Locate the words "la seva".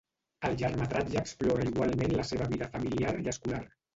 2.15-2.47